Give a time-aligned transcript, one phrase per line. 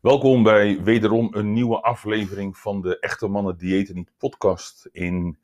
[0.00, 4.88] Welkom bij wederom een nieuwe aflevering van de Echte Mannen Diëten Niet podcast.
[4.92, 5.38] In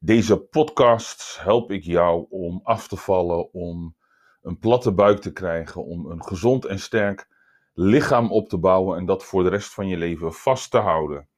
[0.00, 3.96] deze podcast help ik jou om af te vallen, om
[4.42, 7.28] een platte buik te krijgen, om een gezond en sterk
[7.74, 11.28] lichaam op te bouwen en dat voor de rest van je leven vast te houden.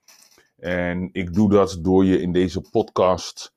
[0.57, 3.55] En ik doe dat door je in deze podcast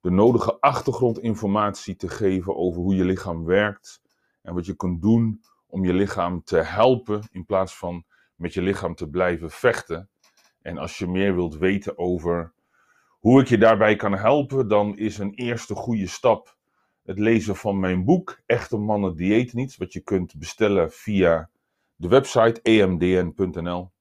[0.00, 4.02] de nodige achtergrondinformatie te geven over hoe je lichaam werkt
[4.42, 8.04] en wat je kunt doen om je lichaam te helpen in plaats van
[8.34, 10.08] met je lichaam te blijven vechten.
[10.62, 12.52] En als je meer wilt weten over
[13.08, 16.56] hoe ik je daarbij kan helpen, dan is een eerste goede stap
[17.04, 21.50] het lezen van mijn boek Echte Mannen Dieet Niets, wat je kunt bestellen via
[21.94, 23.92] de website emdn.nl.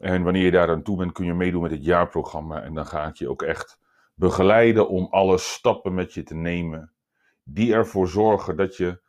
[0.00, 2.62] En wanneer je daar aan toe bent, kun je meedoen met het jaarprogramma.
[2.62, 3.78] En dan ga ik je ook echt
[4.14, 6.92] begeleiden om alle stappen met je te nemen.
[7.44, 9.00] Die ervoor zorgen dat je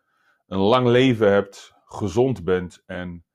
[0.47, 3.25] een lang leven hebt, gezond bent en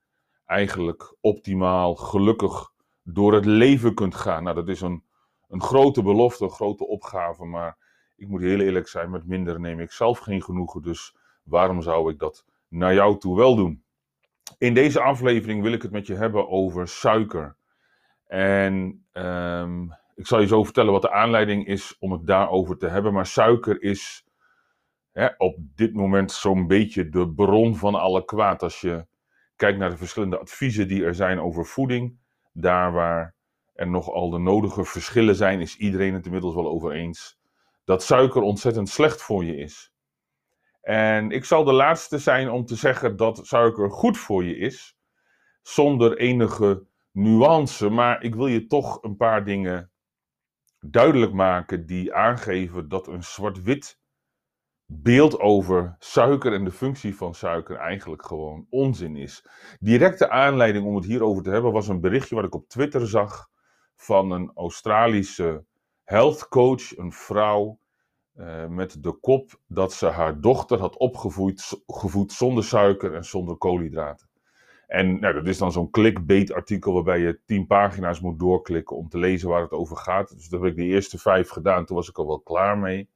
[0.47, 2.73] eigenlijk optimaal, gelukkig
[3.03, 4.42] door het leven kunt gaan.
[4.42, 5.05] Nou, dat is een,
[5.48, 7.77] een grote belofte, een grote opgave, maar
[8.17, 12.12] ik moet heel eerlijk zijn, met minder neem ik zelf geen genoegen, dus waarom zou
[12.12, 13.84] ik dat naar jou toe wel doen?
[14.59, 17.56] In deze aflevering wil ik het met je hebben over suiker.
[18.27, 22.86] En um, ik zal je zo vertellen wat de aanleiding is om het daarover te
[22.86, 24.25] hebben, maar suiker is
[25.12, 28.62] hè, op dit moment zo'n beetje de bron van alle kwaad.
[28.62, 29.06] Als je
[29.56, 32.19] Kijk naar de verschillende adviezen die er zijn over voeding.
[32.52, 33.34] Daar waar
[33.74, 37.38] er nogal de nodige verschillen zijn, is iedereen het inmiddels wel over eens
[37.84, 39.92] dat suiker ontzettend slecht voor je is.
[40.80, 44.96] En ik zal de laatste zijn om te zeggen dat suiker goed voor je is,
[45.62, 47.89] zonder enige nuance.
[47.89, 49.91] Maar ik wil je toch een paar dingen
[50.80, 54.00] duidelijk maken die aangeven dat een zwart-wit
[55.03, 59.47] beeld over suiker en de functie van suiker eigenlijk gewoon onzin is.
[59.81, 63.48] Directe aanleiding om het hierover te hebben was een berichtje wat ik op Twitter zag
[63.97, 65.64] van een Australische
[66.03, 67.79] health coach, een vrouw
[68.36, 73.57] uh, met de kop dat ze haar dochter had opgevoed gevoed zonder suiker en zonder
[73.57, 74.29] koolhydraten.
[74.86, 79.08] En nou, dat is dan zo'n clickbait artikel waarbij je tien pagina's moet doorklikken om
[79.08, 80.35] te lezen waar het over gaat.
[80.36, 83.08] Dus dat heb ik de eerste vijf gedaan, toen was ik al wel klaar mee.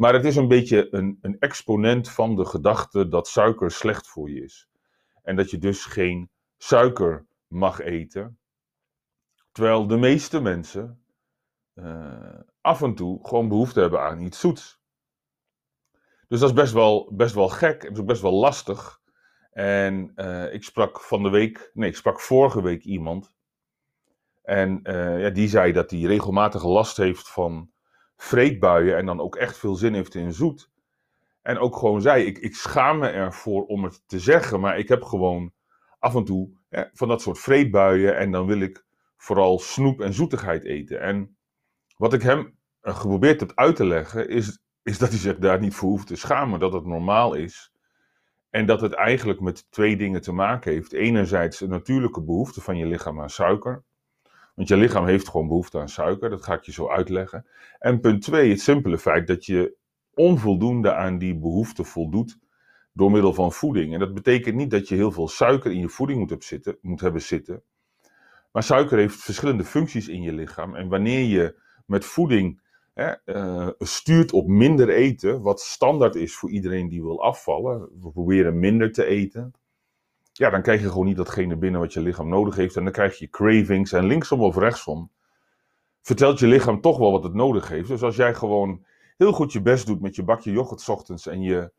[0.00, 4.30] Maar het is een beetje een, een exponent van de gedachte dat suiker slecht voor
[4.30, 4.68] je is.
[5.22, 8.38] En dat je dus geen suiker mag eten.
[9.52, 11.04] Terwijl de meeste mensen
[11.74, 14.80] uh, af en toe gewoon behoefte hebben aan iets zoets.
[16.28, 17.82] Dus dat is best wel, best wel gek.
[17.82, 19.00] Het is best wel lastig.
[19.50, 23.34] En uh, ik sprak van de week, nee, ik sprak vorige week iemand.
[24.42, 27.70] En uh, ja, die zei dat hij regelmatig last heeft van
[28.20, 30.70] vreedbuien en dan ook echt veel zin heeft in zoet.
[31.42, 34.88] En ook gewoon zei, ik, ik schaam me ervoor om het te zeggen, maar ik
[34.88, 35.52] heb gewoon
[35.98, 38.84] af en toe hè, van dat soort vreedbuien en dan wil ik
[39.16, 41.00] vooral snoep en zoetigheid eten.
[41.00, 41.36] En
[41.96, 45.60] wat ik hem eh, geprobeerd heb uit te leggen, is, is dat hij zich daar
[45.60, 47.72] niet voor hoeft te schamen, dat het normaal is.
[48.50, 50.92] En dat het eigenlijk met twee dingen te maken heeft.
[50.92, 53.84] Enerzijds een natuurlijke behoefte van je lichaam aan suiker.
[54.60, 57.46] Want je lichaam heeft gewoon behoefte aan suiker, dat ga ik je zo uitleggen.
[57.78, 59.76] En punt twee, het simpele feit dat je
[60.14, 62.38] onvoldoende aan die behoefte voldoet
[62.92, 63.92] door middel van voeding.
[63.92, 66.78] En dat betekent niet dat je heel veel suiker in je voeding moet, hebben zitten,
[66.80, 67.62] moet hebben zitten.
[68.52, 70.74] Maar suiker heeft verschillende functies in je lichaam.
[70.74, 72.60] En wanneer je met voeding
[72.94, 78.10] hè, uh, stuurt op minder eten, wat standaard is voor iedereen die wil afvallen, we
[78.10, 79.54] proberen minder te eten
[80.40, 82.76] ja, dan krijg je gewoon niet datgene binnen wat je lichaam nodig heeft.
[82.76, 83.92] En dan krijg je cravings.
[83.92, 85.10] En linksom of rechtsom
[86.02, 87.88] vertelt je lichaam toch wel wat het nodig heeft.
[87.88, 88.84] Dus als jij gewoon
[89.16, 91.70] heel goed je best doet met je bakje yoghurt ochtends en je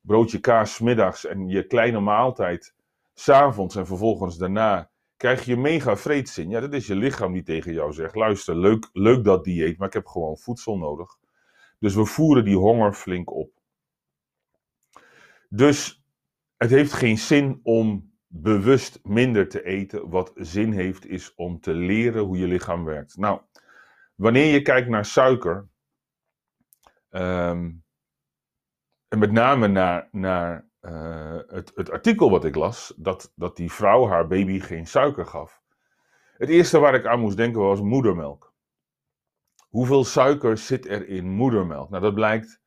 [0.00, 2.74] broodje kaas middags en je kleine maaltijd
[3.14, 6.50] s avonds en vervolgens daarna krijg je mega vreedzin.
[6.50, 9.88] Ja, dat is je lichaam die tegen jou zegt: luister, leuk, leuk dat dieet, maar
[9.88, 11.16] ik heb gewoon voedsel nodig.
[11.78, 13.50] Dus we voeren die honger flink op.
[15.48, 16.04] Dus
[16.56, 20.08] het heeft geen zin om bewust minder te eten.
[20.08, 23.16] Wat zin heeft is om te leren hoe je lichaam werkt.
[23.16, 23.40] Nou,
[24.14, 25.68] wanneer je kijkt naar suiker,
[27.10, 27.84] um,
[29.08, 33.72] en met name naar, naar uh, het, het artikel wat ik las, dat, dat die
[33.72, 35.62] vrouw haar baby geen suiker gaf.
[36.36, 38.54] Het eerste waar ik aan moest denken was moedermelk.
[39.68, 41.90] Hoeveel suiker zit er in moedermelk?
[41.90, 42.60] Nou, dat blijkt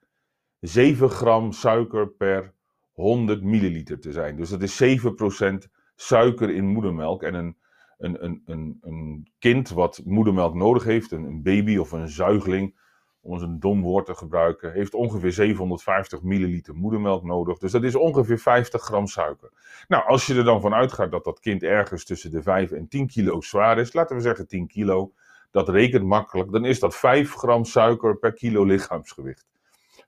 [0.60, 2.54] 7 gram suiker per
[3.00, 4.36] 100 milliliter te zijn.
[4.36, 7.24] Dus dat is 7% suiker in moedermelk.
[7.24, 7.58] En een,
[7.98, 12.76] een, een, een, een kind wat moedermelk nodig heeft, een, baby of een zuigeling,
[13.22, 17.58] om eens een dom woord te gebruiken, heeft ongeveer 750 milliliter moedermelk nodig.
[17.58, 19.52] Dus dat is ongeveer 50 gram suiker.
[19.88, 22.88] Nou, als je er dan van uitgaat dat dat kind ergens tussen de 5 en
[22.88, 25.14] 10 kilo zwaar is, laten we zeggen 10 kilo,
[25.52, 29.49] dat rekent makkelijk, dan is dat 5 gram suiker per kilo lichaamsgewicht.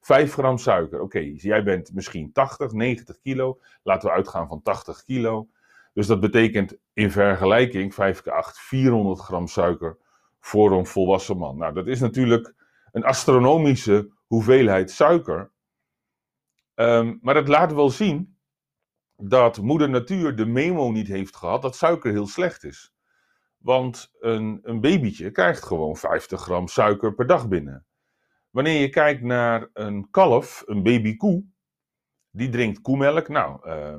[0.02, 4.62] 5 gram suiker, oké, dus jij bent misschien 80, 90 kilo, laten we uitgaan van
[4.62, 5.48] 80 kilo.
[5.94, 9.98] Dus dat betekent in vergelijking 5 keer 8, 400 gram suiker
[10.40, 11.58] voor een volwassen man.
[11.58, 12.54] Nou, dat is natuurlijk
[12.92, 15.52] een astronomische hoeveelheid suiker.
[16.76, 18.38] Um, maar dat laat wel zien
[19.16, 22.94] dat moeder natuur de memo niet heeft gehad dat suiker heel slecht is.
[23.58, 27.86] Want een, een babytje krijgt gewoon 50 gram suiker per dag binnen.
[28.52, 31.44] Wanneer je kijkt naar een kalf, een babykoe,
[32.30, 33.28] die drinkt koemelk.
[33.28, 33.96] Nou, uh,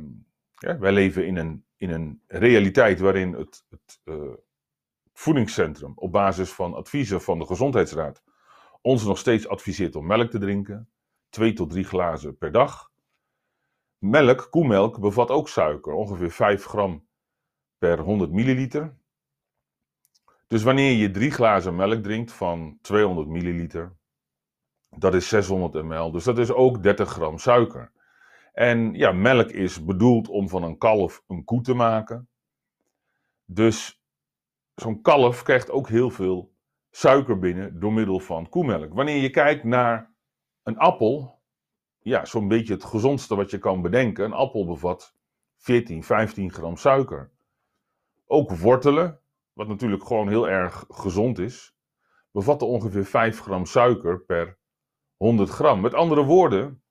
[0.55, 4.33] ja, wij leven in een, in een realiteit waarin het, het uh,
[5.13, 8.23] voedingscentrum op basis van adviezen van de Gezondheidsraad
[8.83, 10.89] ons nog steeds adviseert om melk te drinken.
[11.29, 12.91] Twee tot drie glazen per dag.
[13.99, 17.07] Melk, koemelk, bevat ook suiker, ongeveer 5 gram
[17.79, 18.97] per 100 milliliter.
[20.47, 23.97] Dus wanneer je drie glazen melk drinkt van 200 milliliter,
[24.97, 27.93] dat is 600 ml, dus dat is ook 30 gram suiker.
[28.53, 32.29] En ja, melk is bedoeld om van een kalf een koe te maken.
[33.45, 34.03] Dus
[34.75, 36.53] zo'n kalf krijgt ook heel veel
[36.91, 38.95] suiker binnen door middel van koemelk.
[38.95, 40.15] Wanneer je kijkt naar
[40.63, 41.41] een appel,
[41.99, 44.25] ja, zo'n beetje het gezondste wat je kan bedenken.
[44.25, 45.15] Een appel bevat
[45.57, 47.31] 14, 15 gram suiker.
[48.27, 49.21] Ook wortelen,
[49.53, 51.77] wat natuurlijk gewoon heel erg gezond is,
[52.31, 54.59] bevatten ongeveer 5 gram suiker per
[55.23, 55.81] 100 gram.
[55.81, 56.83] Met andere woorden,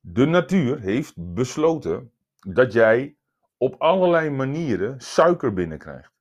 [0.00, 3.16] de natuur heeft besloten dat jij
[3.56, 6.12] op allerlei manieren suiker binnenkrijgt.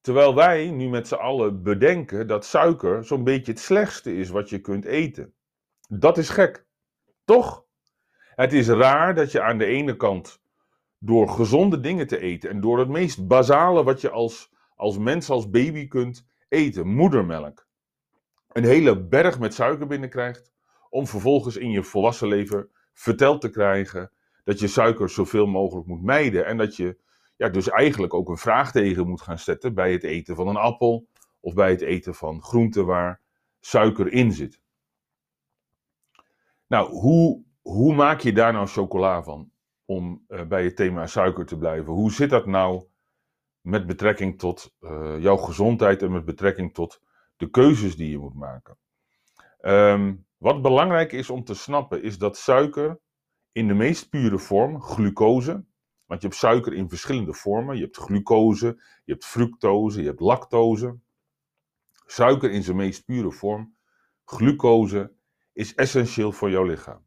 [0.00, 4.48] Terwijl wij nu met z'n allen bedenken dat suiker zo'n beetje het slechtste is wat
[4.48, 5.34] je kunt eten.
[5.88, 6.66] Dat is gek.
[7.24, 7.64] Toch?
[8.34, 10.40] Het is raar dat je aan de ene kant
[10.98, 15.30] door gezonde dingen te eten en door het meest basale wat je als, als mens,
[15.30, 17.66] als baby kunt eten, moedermelk,
[18.54, 20.52] een hele berg met suiker binnenkrijgt,
[20.90, 24.10] om vervolgens in je volwassen leven verteld te krijgen
[24.44, 26.96] dat je suiker zoveel mogelijk moet mijden en dat je
[27.36, 31.08] ja, dus eigenlijk ook een vraagteken moet gaan zetten bij het eten van een appel
[31.40, 33.20] of bij het eten van groenten waar
[33.60, 34.60] suiker in zit.
[36.66, 39.50] Nou, hoe, hoe maak je daar nou chocola van?
[39.84, 41.92] Om uh, bij het thema suiker te blijven.
[41.92, 42.84] Hoe zit dat nou
[43.60, 47.00] met betrekking tot uh, jouw gezondheid en met betrekking tot
[47.36, 48.78] de keuzes die je moet maken?
[49.60, 53.00] Um, wat belangrijk is om te snappen, is dat suiker
[53.52, 55.64] in de meest pure vorm, glucose,
[56.04, 57.76] want je hebt suiker in verschillende vormen.
[57.76, 58.66] Je hebt glucose,
[59.04, 60.98] je hebt fructose, je hebt lactose.
[62.06, 63.76] Suiker in zijn meest pure vorm,
[64.24, 65.12] glucose,
[65.52, 67.04] is essentieel voor jouw lichaam.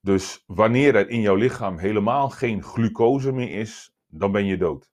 [0.00, 4.90] Dus wanneer er in jouw lichaam helemaal geen glucose meer is, dan ben je dood.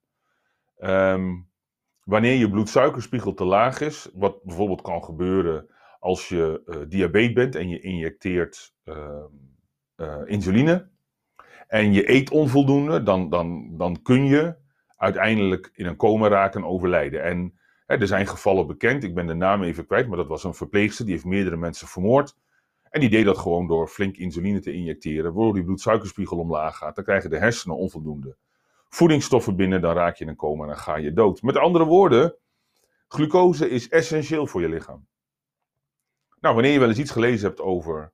[0.77, 1.48] Um,
[2.09, 5.67] wanneer je bloedsuikerspiegel te laag is, wat bijvoorbeeld kan gebeuren
[5.99, 9.23] als je uh, diabetes bent en je injecteert uh,
[9.97, 10.89] uh, insuline,
[11.67, 14.55] en je eet onvoldoende, dan, dan, dan kun je
[14.97, 17.23] uiteindelijk in een coma raken en overlijden.
[17.23, 20.43] En hè, er zijn gevallen bekend, ik ben de naam even kwijt, maar dat was
[20.43, 22.35] een verpleegster die heeft meerdere mensen vermoord.
[22.89, 26.95] En die deed dat gewoon door flink insuline te injecteren, waardoor die bloedsuikerspiegel omlaag gaat.
[26.95, 28.37] Dan krijgen de hersenen onvoldoende
[28.89, 31.41] voedingsstoffen binnen, dan raak je in een coma en dan ga je dood.
[31.41, 32.35] Met andere woorden,
[33.07, 35.07] glucose is essentieel voor je lichaam.
[36.39, 38.13] Nou, wanneer je wel eens iets gelezen hebt over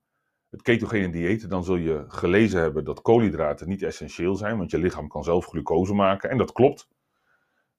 [0.50, 4.78] het ketogene dieet, dan zul je gelezen hebben dat koolhydraten niet essentieel zijn, want je
[4.78, 6.30] lichaam kan zelf glucose maken.
[6.30, 6.88] En dat klopt.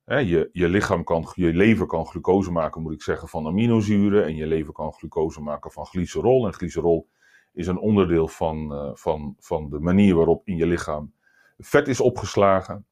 [0.05, 4.25] je, je lichaam kan, je lever kan glucose maken, moet ik zeggen, van aminozuren.
[4.25, 6.47] En je lever kan glucose maken van glycerol.
[6.47, 7.09] En glycerol
[7.53, 11.13] is een onderdeel van, uh, van, van de manier waarop in je lichaam
[11.59, 12.87] vet is opgeslagen.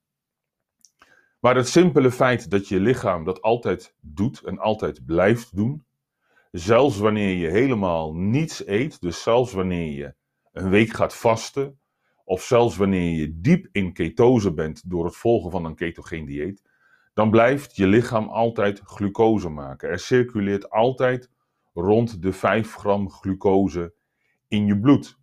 [1.41, 5.85] Maar het simpele feit dat je lichaam dat altijd doet en altijd blijft doen,
[6.55, 10.15] Zelfs wanneer je helemaal niets eet, dus zelfs wanneer je
[10.53, 11.79] een week gaat vasten,
[12.25, 16.63] of zelfs wanneer je diep in ketose bent door het volgen van een ketogeen dieet,
[17.15, 19.89] dan blijft je lichaam altijd glucose maken.
[19.89, 21.31] Er circuleert altijd
[21.73, 23.95] rond de 5 gram glucose
[24.49, 25.19] in je bloed.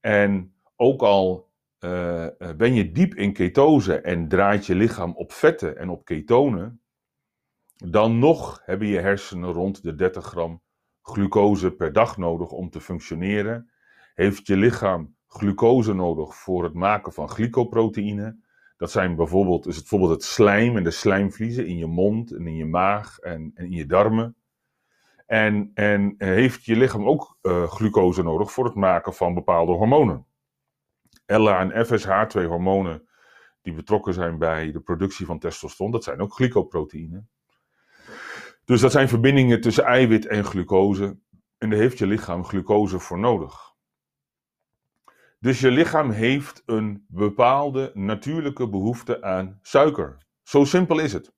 [0.00, 1.47] En ook al
[1.80, 6.80] uh, ben je diep in ketose en draait je lichaam op vetten en op ketonen,
[7.76, 10.62] dan nog hebben je hersenen rond de 30 gram
[11.02, 13.70] glucose per dag nodig om te functioneren.
[14.14, 18.36] Heeft je lichaam glucose nodig voor het maken van glycoproteïne.
[18.76, 22.46] Dat zijn bijvoorbeeld, is het bijvoorbeeld het slijm en de slijmvliezen in je mond en
[22.46, 24.36] in je maag en, en in je darmen.
[25.26, 30.27] En, en heeft je lichaam ook glucose nodig voor het maken van bepaalde hormonen.
[31.26, 33.08] LA en FSH, twee hormonen
[33.62, 37.30] die betrokken zijn bij de productie van testosteron, dat zijn ook glycoproteïnen.
[38.64, 41.18] Dus dat zijn verbindingen tussen eiwit en glucose.
[41.58, 43.68] En daar heeft je lichaam glucose voor nodig.
[45.40, 50.26] Dus je lichaam heeft een bepaalde natuurlijke behoefte aan suiker.
[50.42, 51.32] Zo simpel is het.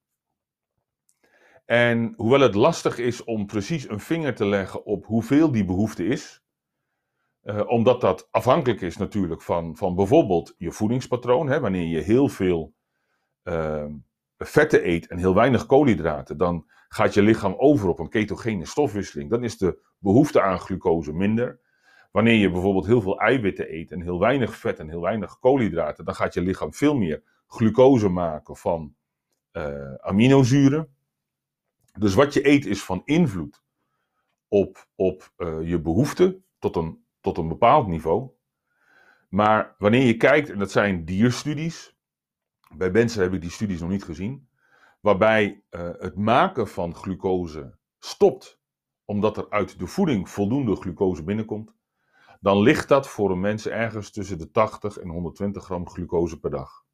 [1.64, 6.04] En hoewel het lastig is om precies een vinger te leggen op hoeveel die behoefte
[6.04, 6.42] is,
[7.40, 11.48] eh, omdat dat afhankelijk is natuurlijk van, van bijvoorbeeld je voedingspatroon.
[11.48, 12.74] Hè, wanneer je heel veel
[13.44, 13.84] uh,
[14.38, 19.30] vetten eet en heel weinig koolhydraten, dan gaat je lichaam over op een ketogene stofwisseling.
[19.30, 21.60] Dan is de behoefte aan glucose minder.
[22.10, 26.04] Wanneer je bijvoorbeeld heel veel eiwitten eet en heel weinig vet en heel weinig koolhydraten,
[26.04, 28.94] dan gaat je lichaam veel meer glucose maken van
[29.52, 30.94] uh, aminozuren.
[31.98, 33.62] Dus wat je eet is van invloed
[34.48, 38.30] op, op uh, je behoefte tot een, tot een bepaald niveau.
[39.28, 41.96] Maar wanneer je kijkt, en dat zijn dierstudies,
[42.74, 44.48] bij mensen heb ik die studies nog niet gezien,
[45.00, 48.60] waarbij uh, het maken van glucose stopt
[49.04, 51.74] omdat er uit de voeding voldoende glucose binnenkomt,
[52.40, 56.50] dan ligt dat voor een mens ergens tussen de 80 en 120 gram glucose per
[56.50, 56.84] dag.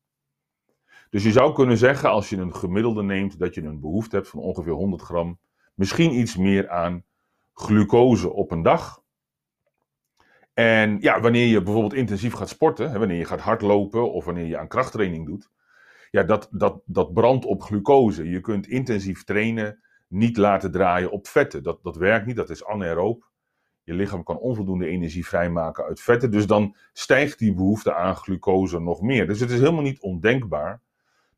[1.10, 4.28] Dus je zou kunnen zeggen, als je een gemiddelde neemt, dat je een behoefte hebt
[4.28, 5.38] van ongeveer 100 gram,
[5.74, 7.04] misschien iets meer aan
[7.52, 9.02] glucose op een dag.
[10.58, 14.58] En ja, wanneer je bijvoorbeeld intensief gaat sporten, wanneer je gaat hardlopen of wanneer je
[14.58, 15.50] aan krachttraining doet,
[16.10, 18.30] ja, dat, dat, dat brandt op glucose.
[18.30, 21.62] Je kunt intensief trainen niet laten draaien op vetten.
[21.62, 23.30] Dat, dat werkt niet, dat is anaeroop.
[23.82, 28.80] Je lichaam kan onvoldoende energie vrijmaken uit vetten, dus dan stijgt die behoefte aan glucose
[28.80, 29.26] nog meer.
[29.26, 30.82] Dus het is helemaal niet ondenkbaar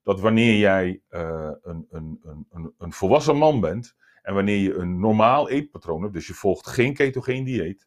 [0.03, 2.21] dat wanneer jij uh, een, een,
[2.51, 6.67] een, een volwassen man bent en wanneer je een normaal eetpatroon hebt, dus je volgt
[6.67, 7.87] geen ketogeen dieet,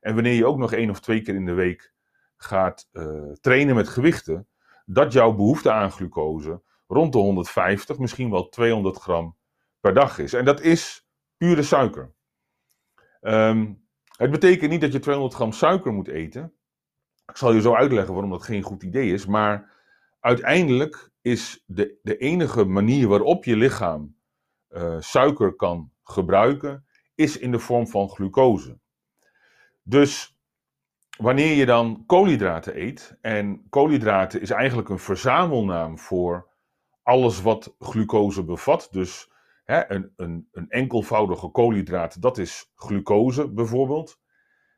[0.00, 1.92] en wanneer je ook nog één of twee keer in de week
[2.36, 4.48] gaat uh, trainen met gewichten,
[4.86, 9.36] dat jouw behoefte aan glucose rond de 150, misschien wel 200 gram
[9.80, 10.32] per dag is.
[10.32, 12.14] En dat is pure suiker.
[13.20, 13.86] Um,
[14.16, 16.52] het betekent niet dat je 200 gram suiker moet eten.
[17.26, 19.26] Ik zal je zo uitleggen waarom dat geen goed idee is.
[19.26, 19.72] Maar
[20.20, 24.16] uiteindelijk is de, de enige manier waarop je lichaam
[24.70, 28.78] uh, suiker kan gebruiken, is in de vorm van glucose.
[29.88, 30.38] Dus
[31.18, 36.48] wanneer je dan koolhydraten eet, en koolhydraten is eigenlijk een verzamelnaam voor
[37.02, 39.30] alles wat glucose bevat, dus
[39.64, 44.20] hè, een, een, een, enkelvoudige koolhydraat, dat is glucose bijvoorbeeld.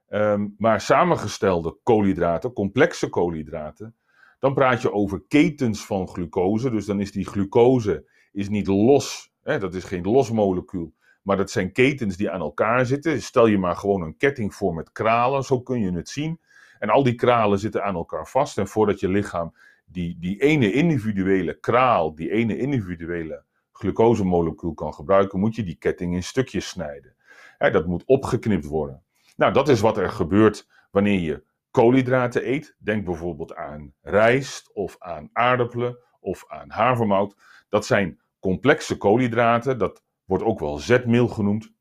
[0.08, 3.96] Um, maar samengestelde koolhydraten, complexe koolhydraten,
[4.38, 6.70] dan praat je over ketens van glucose.
[6.70, 11.36] Dus dan is die glucose is niet los, hè, dat is geen los molecuul, maar
[11.36, 13.22] dat zijn ketens die aan elkaar zitten.
[13.22, 16.40] Stel je maar gewoon een ketting voor met kralen, zo kun je het zien.
[16.78, 18.58] En al die kralen zitten aan elkaar vast.
[18.58, 25.40] En voordat je lichaam die, die ene individuele kraal, die ene individuele glucosemolecuul kan gebruiken,
[25.40, 27.14] moet je die ketting in stukjes snijden.
[27.58, 29.02] dat moet opgeknipt worden.
[29.36, 32.76] Nou, dat is wat er gebeurt wanneer je koolhydraten eet.
[32.78, 37.36] Denk bijvoorbeeld aan rijst of aan aardappelen of aan havermout.
[37.68, 39.78] Dat zijn complexe koolhydraten.
[39.78, 41.72] Dat wordt ook wel zetmeel genoemd.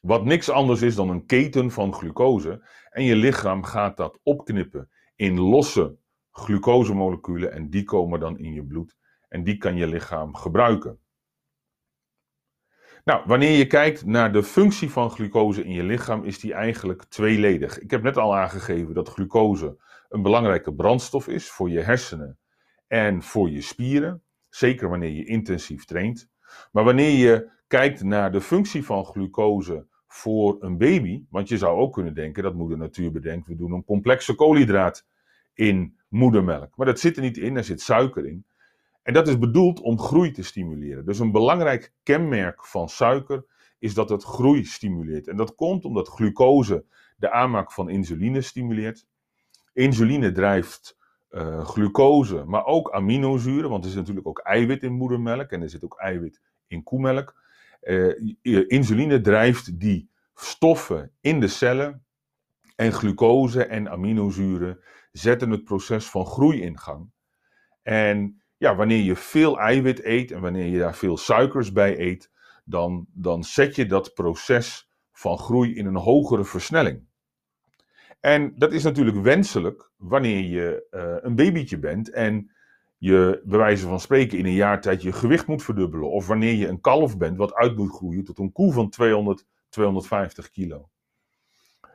[0.00, 2.68] Wat niks anders is dan een keten van glucose.
[2.90, 5.98] En je lichaam gaat dat opknippen in losse
[6.30, 8.96] glucosemoleculen en die komen dan in je bloed.
[9.28, 11.00] En die kan je lichaam gebruiken.
[13.04, 17.04] Nou, wanneer je kijkt naar de functie van glucose in je lichaam, is die eigenlijk
[17.04, 17.78] tweeledig.
[17.78, 19.76] Ik heb net al aangegeven dat glucose
[20.08, 22.38] een belangrijke brandstof is voor je hersenen
[22.86, 24.22] en voor je spieren.
[24.48, 26.28] Zeker wanneer je intensief traint.
[26.72, 31.78] Maar wanneer je kijkt naar de functie van glucose voor een baby, want je zou
[31.78, 35.06] ook kunnen denken dat moeder natuur bedenkt, we doen een complexe koolhydraat
[35.54, 36.76] in moedermelk.
[36.76, 38.46] Maar dat zit er niet in, er zit suiker in.
[39.02, 41.04] En dat is bedoeld om groei te stimuleren.
[41.04, 43.44] Dus een belangrijk kenmerk van suiker
[43.78, 45.28] is dat het groei stimuleert.
[45.28, 46.84] En dat komt omdat glucose
[47.16, 49.06] de aanmaak van insuline stimuleert.
[49.72, 50.96] Insuline drijft
[51.30, 55.70] uh, glucose, maar ook aminozuren, want er zit natuurlijk ook eiwit in moedermelk en er
[55.70, 57.46] zit ook eiwit in koemelk.
[57.88, 58.34] Uh,
[58.66, 62.04] insuline drijft die stoffen in de cellen
[62.76, 64.80] en glucose en aminozuren
[65.12, 67.10] zetten het proces van groei in gang.
[67.82, 72.30] En ja, wanneer je veel eiwit eet en wanneer je daar veel suikers bij eet,
[72.64, 77.06] dan, dan zet je dat proces van groei in een hogere versnelling.
[78.20, 82.50] En dat is natuurlijk wenselijk wanneer je uh, een babytje bent en
[82.98, 86.10] je, bij wijze van spreken, in een jaar tijd je gewicht moet verdubbelen.
[86.10, 89.46] Of wanneer je een kalf bent wat uit moet groeien tot een koe van 200
[89.68, 90.88] 250 kilo.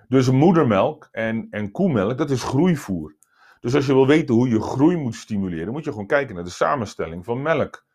[0.07, 3.15] Dus moedermelk en, en koemelk, dat is groeivoer.
[3.59, 6.43] Dus als je wil weten hoe je groei moet stimuleren, moet je gewoon kijken naar
[6.43, 7.85] de samenstelling van melk.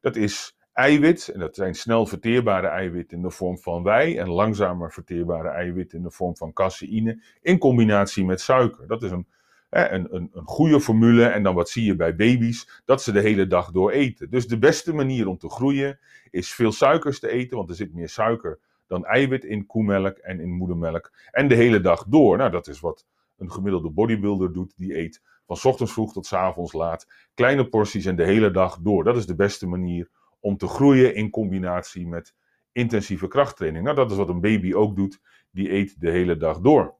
[0.00, 4.28] Dat is eiwit, en dat zijn snel verteerbare eiwitten in de vorm van wei, en
[4.28, 8.86] langzamer verteerbare eiwitten in de vorm van caseïne, in combinatie met suiker.
[8.86, 9.26] Dat is een,
[9.70, 13.20] een, een, een goede formule, en dan wat zie je bij baby's, dat ze de
[13.20, 14.30] hele dag door eten.
[14.30, 15.98] Dus de beste manier om te groeien
[16.30, 20.40] is veel suikers te eten, want er zit meer suiker dan eiwit in koemelk en
[20.40, 21.12] in moedermelk.
[21.30, 23.06] En de hele dag door, nou dat is wat
[23.36, 28.16] een gemiddelde bodybuilder doet, die eet van ochtends vroeg tot avonds laat kleine porties en
[28.16, 29.04] de hele dag door.
[29.04, 30.08] Dat is de beste manier
[30.40, 32.34] om te groeien in combinatie met
[32.72, 33.84] intensieve krachttraining.
[33.84, 35.20] Nou, dat is wat een baby ook doet,
[35.50, 36.94] die eet de hele dag door.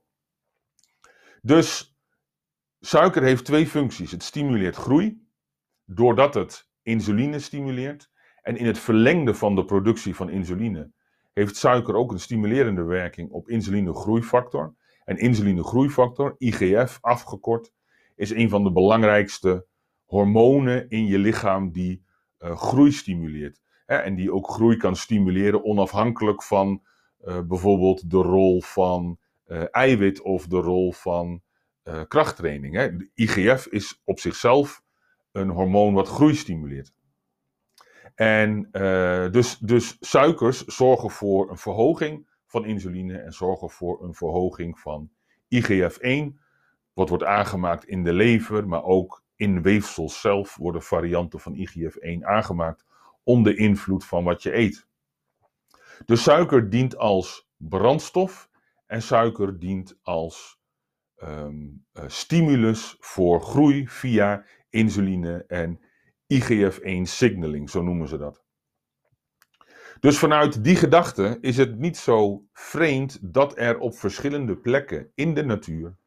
[1.41, 1.98] Dus
[2.79, 4.11] suiker heeft twee functies.
[4.11, 5.27] Het stimuleert groei,
[5.85, 8.09] doordat het insuline stimuleert.
[8.41, 10.91] En in het verlengde van de productie van insuline
[11.33, 14.75] heeft suiker ook een stimulerende werking op insulinegroeifactor.
[15.05, 17.73] En insulinegroeifactor, IGF afgekort,
[18.15, 19.65] is een van de belangrijkste
[20.05, 22.03] hormonen in je lichaam die
[22.39, 23.61] uh, groei stimuleert.
[23.85, 26.81] Hè, en die ook groei kan stimuleren onafhankelijk van
[27.21, 29.17] uh, bijvoorbeeld de rol van
[29.47, 31.41] uh, eiwit of de rol van
[32.07, 32.75] krachttraining.
[32.75, 32.97] Hè.
[32.97, 34.81] De IGF is op zichzelf
[35.31, 36.93] een hormoon wat groei stimuleert.
[38.15, 38.69] En
[39.31, 45.09] dus, dus suikers zorgen voor een verhoging van insuline en zorgen voor een verhoging van
[45.55, 46.37] IGF-1,
[46.93, 52.21] wat wordt aangemaakt in de lever, maar ook in weefsels zelf worden varianten van IGF-1
[52.21, 52.85] aangemaakt
[53.23, 54.87] onder invloed van wat je eet.
[56.05, 58.49] Dus suiker dient als brandstof
[58.85, 60.58] en suiker dient als
[61.23, 65.79] um, stimulus voor groei via insuline en
[66.33, 68.43] IGF-1 signaling, zo noemen ze dat.
[69.99, 75.33] Dus vanuit die gedachte is het niet zo vreemd dat er op verschillende plekken in
[75.33, 75.97] de natuur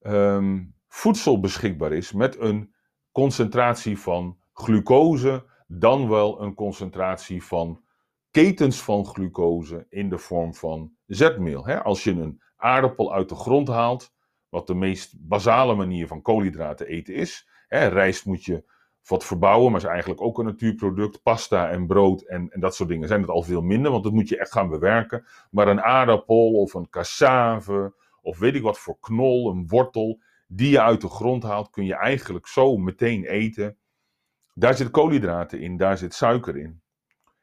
[0.00, 2.74] um, voedsel beschikbaar is met een
[3.12, 7.84] concentratie van glucose, dan wel een concentratie van
[8.30, 11.66] ketens van glucose in de vorm van zetmeel.
[11.66, 14.14] Als je een aardappel uit de grond haalt,
[14.48, 17.48] wat de meest basale manier van koolhydraten eten is.
[17.68, 18.64] rijst moet je
[19.06, 21.22] wat verbouwen, maar is eigenlijk ook een natuurproduct.
[21.22, 24.12] Pasta en brood en, en dat soort dingen zijn het al veel minder, want dat
[24.12, 25.24] moet je echt gaan bewerken.
[25.50, 27.94] Maar een aardappel of een cassave
[28.26, 31.84] of weet ik wat voor knol, een wortel, die je uit de grond haalt, kun
[31.84, 33.76] je eigenlijk zo meteen eten.
[34.54, 36.82] Daar zit koolhydraten in, daar zit suiker in.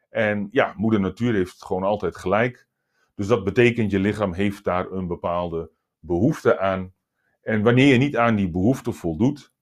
[0.10, 2.67] En ja, moeder natuur heeft gewoon altijd gelijk.
[3.15, 6.93] Dus dat betekent je lichaam heeft daar een bepaalde behoefte aan.
[7.41, 9.54] En wanneer je niet aan die behoefte voldoet,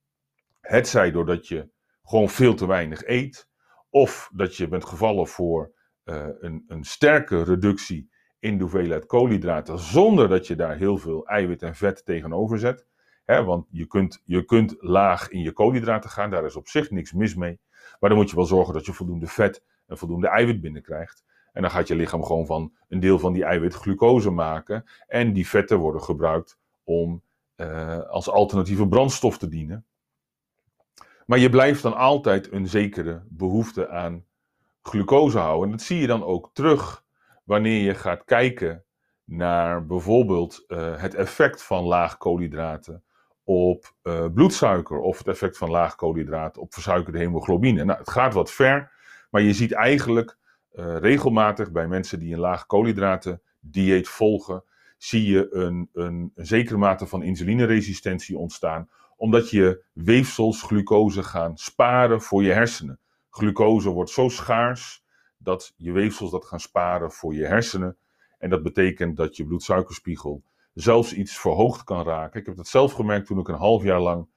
[0.60, 1.70] het zij doordat je
[2.04, 3.48] gewoon veel te weinig eet,
[3.90, 5.72] of dat je bent gevallen voor
[6.04, 11.26] uh, een, een sterke reductie in de hoeveelheid koolhydraten, zonder dat je daar heel veel
[11.26, 12.86] eiwit en vet tegenover zet.
[13.24, 17.12] want je kunt, je kunt laag in je koolhydraten gaan, daar is op zich niks
[17.12, 17.60] mis mee.
[18.00, 21.24] Maar dan moet je wel zorgen dat je voldoende vet en voldoende eiwit binnenkrijgt.
[21.52, 24.84] En dan gaat je lichaam gewoon van een deel van die eiwit glucose maken.
[25.06, 27.22] En die vetten worden gebruikt om
[27.56, 29.84] uh, als alternatieve brandstof te dienen.
[31.26, 34.24] Maar je blijft dan altijd een zekere behoefte aan
[34.82, 35.64] glucose houden.
[35.64, 37.04] En dat zie je dan ook terug
[37.44, 38.84] wanneer je gaat kijken
[39.24, 43.04] naar bijvoorbeeld uh, het effect van laag koolhydraten
[43.44, 47.84] op uh, bloedsuiker of het effect van laag koolhydraten op versuikerde hemoglobine.
[47.84, 48.92] Nou, het gaat wat ver,
[49.30, 50.36] maar je ziet eigenlijk
[50.74, 54.64] uh, regelmatig bij mensen die een laag koolhydraten dieet volgen,
[54.98, 61.56] zie je een, een, een zekere mate van insulineresistentie ontstaan, omdat je weefsels glucose gaan
[61.56, 62.98] sparen voor je hersenen.
[63.30, 65.04] Glucose wordt zo schaars
[65.38, 67.96] dat je weefsels dat gaan sparen voor je hersenen.
[68.38, 70.42] En dat betekent dat je bloedsuikerspiegel
[70.74, 72.40] zelfs iets verhoogd kan raken.
[72.40, 74.28] Ik heb dat zelf gemerkt toen ik een half jaar lang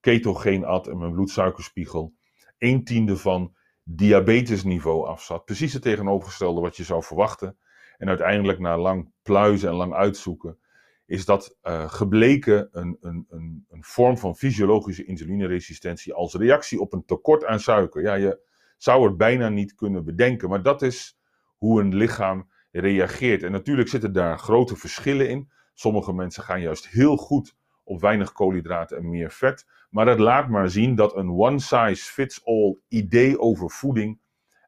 [0.00, 2.12] ketogeen at en mijn bloedsuikerspiegel
[2.58, 5.44] een tiende van diabetesniveau afzat.
[5.44, 7.58] Precies het tegenovergestelde wat je zou verwachten.
[7.96, 10.58] En uiteindelijk na lang pluizen en lang uitzoeken
[11.06, 16.92] is dat uh, gebleken een, een, een, een vorm van fysiologische insulineresistentie als reactie op
[16.92, 18.02] een tekort aan suiker.
[18.02, 18.42] Ja, je,
[18.76, 20.48] zou het bijna niet kunnen bedenken.
[20.48, 21.18] Maar dat is
[21.56, 23.42] hoe een lichaam reageert.
[23.42, 25.50] En natuurlijk zitten daar grote verschillen in.
[25.74, 29.66] Sommige mensen gaan juist heel goed op weinig koolhydraten en meer vet.
[29.94, 34.20] Maar het laat maar zien dat een one-size-fits-all idee over voeding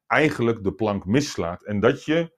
[0.07, 1.63] eigenlijk de plank mislaat.
[1.63, 2.33] En dat je,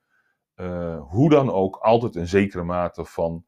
[0.57, 3.45] uh, hoe dan ook, altijd een zekere mate van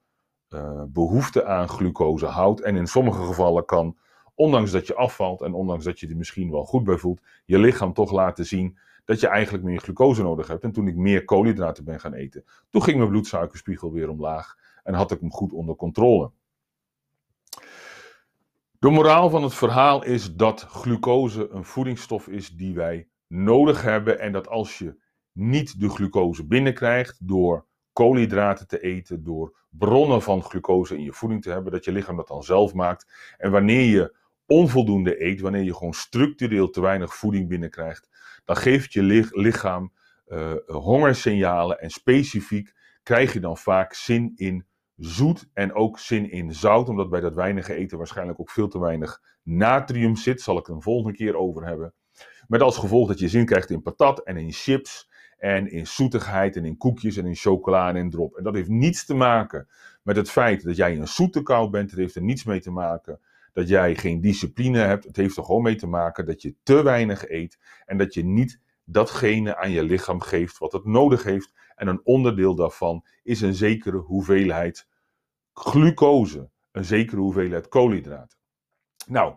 [0.49, 2.61] uh, behoefte aan glucose houdt.
[2.61, 3.97] En in sommige gevallen kan
[4.35, 7.59] ondanks dat je afvalt en ondanks dat je er misschien wel goed bij voelt, je
[7.59, 10.65] lichaam toch laten zien dat je eigenlijk meer glucose nodig hebt.
[10.65, 14.95] En toen ik meer koolhydraten ben gaan eten, toen ging mijn bloedsuikerspiegel weer omlaag en
[14.95, 16.31] had ik hem goed onder controle.
[18.81, 24.19] De moraal van het verhaal is dat glucose een voedingsstof is die wij nodig hebben
[24.21, 25.01] en dat als je
[25.33, 31.43] niet de glucose binnenkrijgt door koolhydraten te eten, door bronnen van glucose in je voeding
[31.43, 33.35] te hebben, dat je lichaam dat dan zelf maakt.
[33.39, 34.17] En wanneer je
[34.47, 38.09] onvoldoende eet, wanneer je gewoon structureel te weinig voeding binnenkrijgt,
[38.45, 39.93] dan geeft je lichaam
[40.29, 44.67] uh, hongersignalen en specifiek krijg je dan vaak zin in
[45.01, 48.81] zoet en ook zin in zout, omdat bij dat weinige eten waarschijnlijk ook veel te
[48.81, 50.41] weinig natrium zit.
[50.41, 51.95] Zal ik een volgende keer over hebben.
[52.47, 56.57] Met als gevolg dat je zin krijgt in patat en in chips en in zoetigheid
[56.57, 58.37] en in koekjes en in chocola en drop.
[58.37, 59.69] En dat heeft niets te maken
[60.03, 61.91] met het feit dat jij een zoete kou bent.
[61.91, 63.21] Het heeft er niets mee te maken
[63.53, 65.05] dat jij geen discipline hebt.
[65.05, 68.25] Het heeft er gewoon mee te maken dat je te weinig eet en dat je
[68.25, 71.53] niet datgene aan je lichaam geeft wat het nodig heeft.
[71.75, 74.89] En een onderdeel daarvan is een zekere hoeveelheid
[75.53, 78.39] glucose, een zekere hoeveelheid koolhydraten.
[79.07, 79.35] Nou,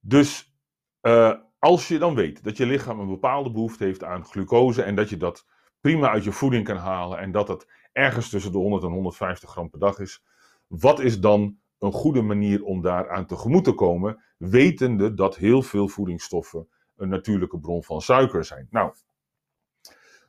[0.00, 0.54] dus
[1.02, 4.94] uh, als je dan weet dat je lichaam een bepaalde behoefte heeft aan glucose en
[4.94, 5.46] dat je dat
[5.80, 9.50] prima uit je voeding kan halen en dat het ergens tussen de 100 en 150
[9.50, 10.24] gram per dag is,
[10.66, 15.88] wat is dan een goede manier om daaraan tegemoet te komen, wetende dat heel veel
[15.88, 18.66] voedingsstoffen een natuurlijke bron van suiker zijn?
[18.70, 18.92] Nou,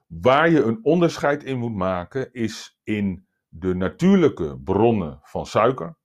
[0.07, 5.97] waar je een onderscheid in moet maken is in de natuurlijke bronnen van suiker,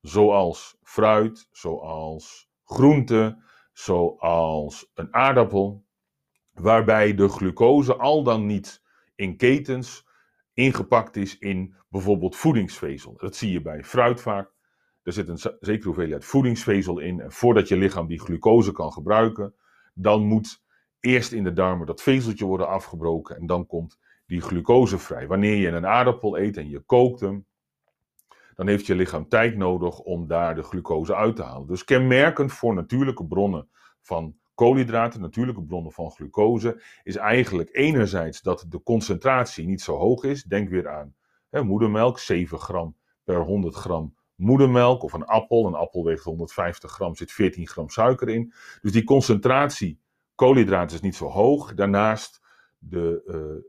[0.00, 5.86] zoals fruit, zoals groenten, zoals een aardappel,
[6.52, 8.82] waarbij de glucose al dan niet
[9.14, 10.06] in ketens
[10.52, 13.16] ingepakt is in bijvoorbeeld voedingsvezel.
[13.16, 14.52] Dat zie je bij fruit vaak.
[15.02, 17.20] Er zit een zekere hoeveelheid voedingsvezel in.
[17.20, 19.54] En voordat je lichaam die glucose kan gebruiken,
[19.94, 20.62] dan moet
[21.00, 23.98] eerst in de darmen dat vezeltje worden afgebroken en dan komt
[24.28, 25.26] die glucose vrij.
[25.26, 27.46] Wanneer je een aardappel eet en je kookt hem,
[28.54, 31.66] dan heeft je lichaam tijd nodig om daar de glucose uit te halen.
[31.66, 33.68] Dus kenmerkend voor natuurlijke bronnen
[34.02, 40.22] van koolhydraten, natuurlijke bronnen van glucose, is eigenlijk enerzijds dat de concentratie niet zo hoog
[40.22, 40.42] is.
[40.42, 41.14] Denk weer aan
[41.50, 45.66] hè, moedermelk, 7 gram per 100 gram moedermelk of een appel.
[45.66, 48.52] Een appel weegt 150 gram, zit 14 gram suiker in.
[48.80, 50.00] Dus die concentratie
[50.34, 51.74] koolhydraten is niet zo hoog.
[51.74, 52.40] Daarnaast
[52.78, 53.22] de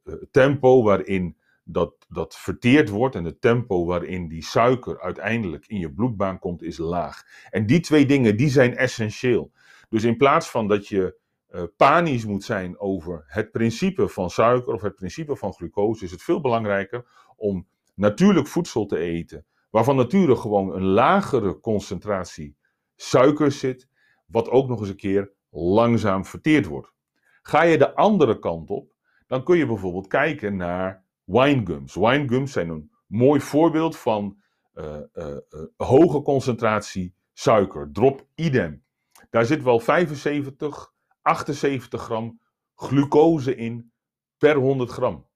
[0.06, 5.80] uh, tempo waarin dat, dat verteerd wordt en het tempo waarin die suiker uiteindelijk in
[5.80, 7.24] je bloedbaan komt, is laag.
[7.50, 9.52] En die twee dingen, die zijn essentieel.
[9.90, 11.18] Dus in plaats van dat je
[11.52, 16.12] uh, panisch moet zijn over het principe van suiker of het principe van glucose, is
[16.12, 22.56] het veel belangrijker om natuurlijk voedsel te eten, waarvan natuurlijk gewoon een lagere concentratie
[22.96, 23.88] suiker zit,
[24.26, 26.94] wat ook nog eens een keer langzaam verteerd wordt.
[27.42, 28.94] Ga je de andere kant op,
[29.30, 31.96] dan kun je bijvoorbeeld kijken naar winegums.
[31.96, 34.38] Winegums zijn een mooi voorbeeld van
[34.74, 35.38] uh, uh,
[35.78, 37.90] hoge concentratie suiker.
[37.92, 38.84] Drop idem.
[39.30, 42.42] Daar zit wel 75, 78 gram
[42.76, 43.92] glucose in
[44.38, 45.28] per 100 gram.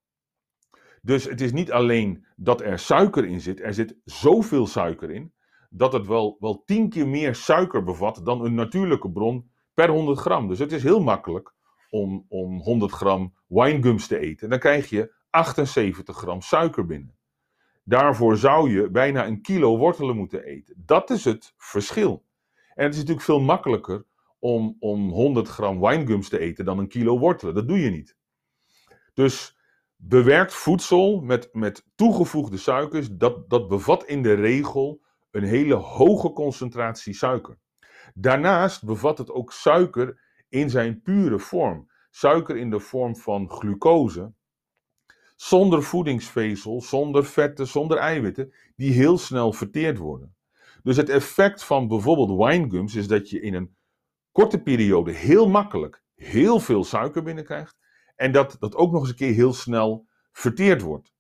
[1.01, 5.34] Dus het is niet alleen dat er suiker in zit, er zit zoveel suiker in,
[5.69, 10.19] dat het wel, wel 10 keer meer suiker bevat dan een natuurlijke bron per 100
[10.19, 10.47] gram.
[10.47, 11.53] Dus het is heel makkelijk
[11.93, 14.49] om, om 100 gram winegums te eten.
[14.49, 17.17] Dan krijg je 78 gram suiker binnen.
[17.84, 20.75] Daarvoor zou je bijna een kilo wortelen moeten eten.
[20.86, 22.25] Dat is het verschil.
[22.73, 24.06] En het is natuurlijk veel makkelijker
[24.39, 27.53] om, om 100 gram winegums te eten dan een kilo wortelen.
[27.53, 28.17] Dat doe je niet.
[29.13, 29.58] Dus
[29.95, 35.01] bewerkt voedsel met, met toegevoegde suikers, dat, dat bevat in de regel
[35.32, 37.58] een hele hoge concentratie suiker.
[38.13, 40.22] Daarnaast bevat het ook suiker
[40.53, 41.89] in zijn pure vorm.
[42.09, 44.33] Suiker in de vorm van glucose,
[45.35, 50.35] zonder voedingsvezel, zonder vetten, zonder eiwitten, die heel snel verteerd worden.
[50.83, 53.75] Dus het effect van bijvoorbeeld winegums is dat je in een
[54.31, 57.77] korte periode heel makkelijk heel veel suiker binnenkrijgt
[58.15, 61.13] en dat dat ook nog eens een keer heel snel verteerd wordt.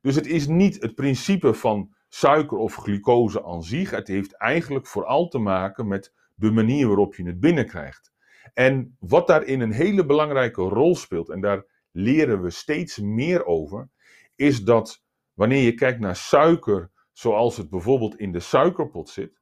[0.00, 4.86] Dus het is niet het principe van suiker of glucose aan zich, het heeft eigenlijk
[4.86, 8.14] vooral te maken met de manier waarop je het binnenkrijgt.
[8.54, 13.88] En wat daarin een hele belangrijke rol speelt, en daar leren we steeds meer over,
[14.34, 19.40] is dat wanneer je kijkt naar suiker zoals het bijvoorbeeld in de suikerpot zit,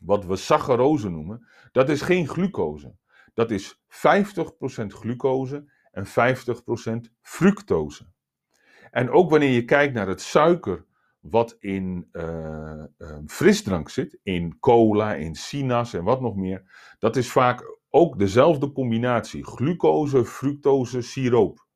[0.00, 2.96] wat we saccharose noemen, dat is geen glucose.
[3.34, 8.06] Dat is 50% glucose en 50% fructose.
[8.90, 10.86] En ook wanneer je kijkt naar het suiker
[11.20, 12.84] wat in uh,
[13.26, 18.72] frisdrank zit, in cola, in sinaas en wat nog meer, dat is vaak ook dezelfde
[18.72, 21.66] combinatie: glucose, fructose, siroop.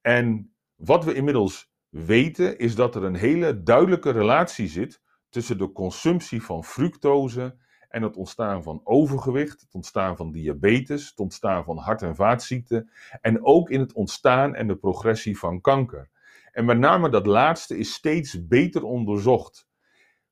[0.00, 5.72] En wat we inmiddels weten is dat er een hele duidelijke relatie zit tussen de
[5.72, 7.56] consumptie van fructose
[7.88, 12.90] en het ontstaan van overgewicht, het ontstaan van diabetes, het ontstaan van hart- en vaatziekten
[13.20, 16.10] en ook in het ontstaan en de progressie van kanker.
[16.52, 19.68] En met name dat laatste is steeds beter onderzocht.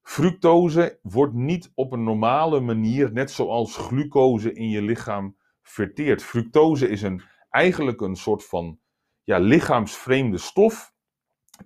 [0.03, 6.23] Fructose wordt niet op een normale manier, net zoals glucose in je lichaam, verteerd.
[6.23, 8.79] Fructose is een, eigenlijk een soort van
[9.25, 10.93] ja, lichaamsvreemde stof,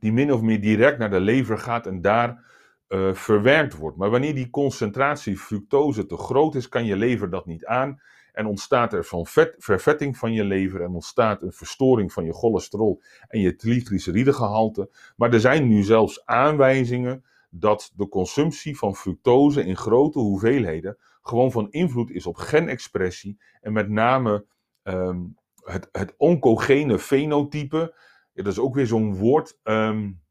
[0.00, 2.44] die min of meer direct naar de lever gaat en daar
[2.88, 3.96] uh, verwerkt wordt.
[3.96, 8.00] Maar wanneer die concentratie fructose te groot is, kan je lever dat niet aan.
[8.32, 12.32] En ontstaat er van vet, vervetting van je lever en ontstaat een verstoring van je
[12.32, 14.90] cholesterol en je triglyceridegehalte.
[15.16, 17.24] Maar er zijn nu zelfs aanwijzingen
[17.60, 23.72] dat de consumptie van fructose in grote hoeveelheden gewoon van invloed is op genexpressie en
[23.72, 24.46] met name
[24.82, 27.96] um, het, het oncogene fenotype.
[28.32, 29.58] Dat is ook weer zo'n woord.
[29.62, 30.22] Um,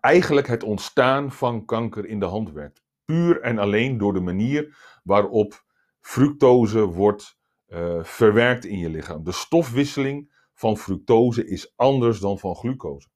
[0.00, 2.82] eigenlijk het ontstaan van kanker in de hand werkt.
[3.04, 5.64] Puur en alleen door de manier waarop
[6.00, 9.24] fructose wordt uh, verwerkt in je lichaam.
[9.24, 13.08] De stofwisseling van fructose is anders dan van glucose.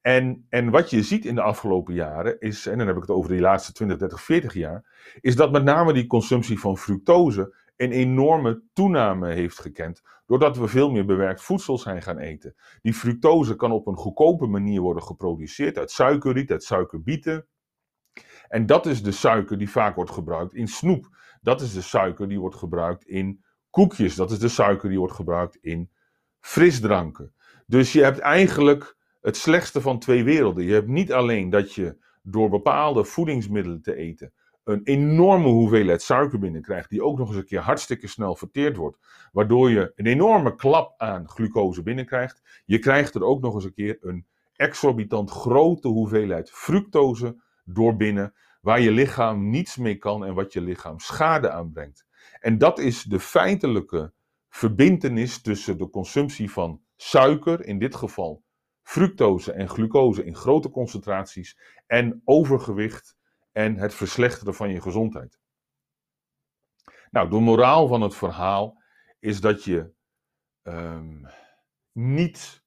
[0.00, 3.10] En, en wat je ziet in de afgelopen jaren is, en dan heb ik het
[3.10, 7.54] over de laatste 20, 30, 40 jaar, is dat met name die consumptie van fructose
[7.76, 12.54] een enorme toename heeft gekend, doordat we veel meer bewerkt voedsel zijn gaan eten.
[12.82, 17.46] Die fructose kan op een goedkope manier worden geproduceerd uit suikerriet, uit suikerbieten.
[18.48, 21.08] En dat is de suiker die vaak wordt gebruikt in snoep.
[21.40, 24.14] Dat is de suiker die wordt gebruikt in koekjes.
[24.14, 25.90] Dat is de suiker die wordt gebruikt in
[26.40, 27.34] frisdranken.
[27.66, 30.64] Dus je hebt eigenlijk het slechtste van twee werelden.
[30.64, 34.32] Je hebt niet alleen dat je door bepaalde voedingsmiddelen te eten
[34.64, 38.98] een enorme hoeveelheid suiker binnenkrijgt, die ook nog eens een keer hartstikke snel verteerd wordt,
[39.32, 42.62] waardoor je een enorme klap aan glucose binnenkrijgt.
[42.64, 48.34] Je krijgt er ook nog eens een keer een exorbitant grote hoeveelheid fructose door binnen,
[48.60, 52.06] waar je lichaam niets mee kan en wat je lichaam schade aanbrengt.
[52.40, 54.12] En dat is de feitelijke
[54.48, 58.42] verbintenis tussen de consumptie van suiker, in dit geval
[58.90, 63.16] fructose en glucose in grote concentraties, en overgewicht
[63.52, 65.40] en het verslechteren van je gezondheid.
[67.10, 68.82] Nou, de moraal van het verhaal
[69.18, 69.92] is dat je
[70.62, 71.26] um,
[71.92, 72.62] niet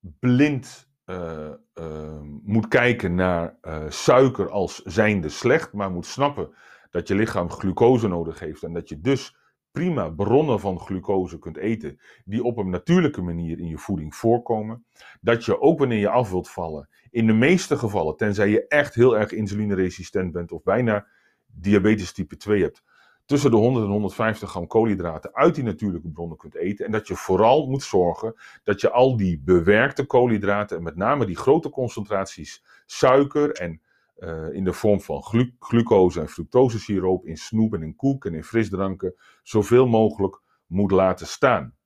[0.00, 6.54] blind uh, uh, moet kijken naar uh, suiker als zijnde slecht, maar moet snappen
[6.90, 9.36] dat je lichaam glucose nodig heeft en dat je dus
[9.72, 14.84] prima bronnen van glucose kunt eten die op een natuurlijke manier in je voeding voorkomen.
[15.20, 18.94] Dat je ook wanneer je af wilt vallen, in de meeste gevallen, tenzij je echt
[18.94, 21.06] heel erg insulineresistent bent of bijna
[21.46, 22.82] diabetes type 2 hebt,
[23.24, 26.86] tussen de 100 en 150 gram koolhydraten uit die natuurlijke bronnen kunt eten.
[26.86, 31.26] En dat je vooral moet zorgen dat je al die bewerkte koolhydraten, en met name
[31.26, 33.80] die grote concentraties suiker en
[34.18, 38.34] uh, in de vorm van glu glucose en fructosesiroop in snoep en in koek en
[38.34, 41.76] in frisdranken zoveel mogelijk moet laten staan.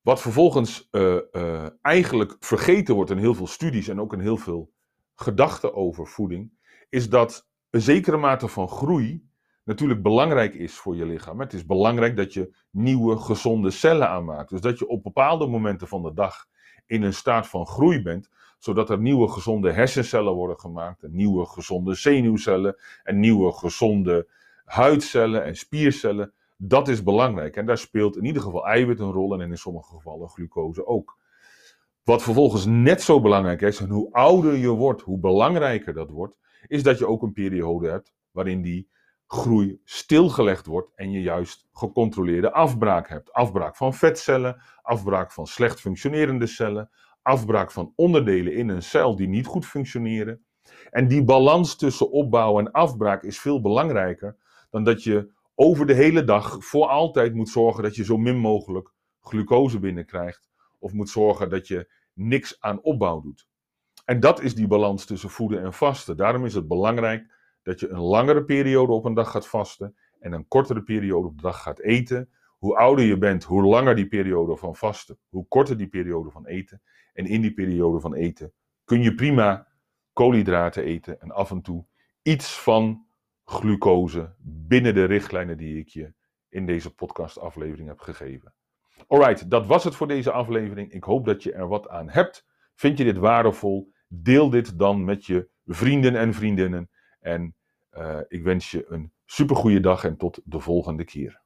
[0.00, 4.36] Wat vervolgens uh, uh, eigenlijk vergeten wordt in heel veel studies en ook in heel
[4.36, 4.72] veel
[5.14, 6.52] gedachten over voeding,
[6.88, 9.28] is dat een zekere mate van groei
[9.64, 11.40] natuurlijk belangrijk is voor je lichaam.
[11.40, 14.50] Het is belangrijk dat je nieuwe gezonde cellen aanmaakt.
[14.50, 16.46] Dus dat je op bepaalde momenten van de dag
[16.86, 21.46] in een staat van groei bent, zodat er nieuwe gezonde hersencellen worden gemaakt, en nieuwe
[21.46, 24.28] gezonde zenuwcellen en nieuwe gezonde
[24.64, 26.32] huidcellen en spiercellen.
[26.56, 29.94] Dat is belangrijk en daar speelt in ieder geval eiwit een rol en in sommige
[29.94, 31.18] gevallen glucose ook.
[32.04, 36.36] Wat vervolgens net zo belangrijk is, en hoe ouder je wordt, hoe belangrijker dat wordt,
[36.66, 38.88] is dat je ook een periode hebt waarin die
[39.26, 43.32] groei stilgelegd wordt en je juist gecontroleerde afbraak hebt.
[43.32, 46.90] Afbraak van vetcellen, afbraak van slecht functionerende cellen,
[47.22, 50.44] afbraak van onderdelen in een cel die niet goed functioneren.
[50.90, 54.36] En die balans tussen opbouw en afbraak is veel belangrijker
[54.70, 58.38] dan dat je over de hele dag voor altijd moet zorgen dat je zo min
[58.38, 60.48] mogelijk glucose binnenkrijgt.
[60.78, 63.48] Of moet zorgen dat je niks aan opbouw doet.
[64.04, 66.16] En dat is die balans tussen voeden en vasten.
[66.16, 67.35] Daarom is het belangrijk
[67.66, 71.36] dat je een langere periode op een dag gaat vasten en een kortere periode op
[71.36, 72.30] de dag gaat eten.
[72.58, 76.46] Hoe ouder je bent, hoe langer die periode van vasten, hoe korter die periode van
[76.46, 76.82] eten.
[77.12, 78.52] En in die periode van eten
[78.84, 79.66] kun je prima
[80.12, 81.86] koolhydraten eten en af en toe
[82.22, 83.06] iets van
[83.44, 86.12] glucose binnen de richtlijnen die ik je
[86.48, 88.54] in deze podcastaflevering heb gegeven.
[89.06, 90.92] Alright, dat was het voor deze aflevering.
[90.92, 92.46] Ik hoop dat je er wat aan hebt.
[92.74, 93.92] Vind je dit waardevol?
[94.08, 96.90] Deel dit dan met je vrienden en vriendinnen.
[97.20, 97.55] En
[98.28, 101.44] ik wens je een supergoeie dag en tot de volgende keer.